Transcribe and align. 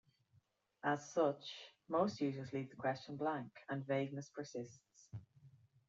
As 0.83 1.13
such, 1.13 1.53
most 1.87 2.21
users 2.21 2.51
leave 2.53 2.71
the 2.71 2.75
question 2.75 3.17
blank, 3.17 3.51
and 3.69 3.85
vagueness 3.85 4.29
persists. 4.31 5.09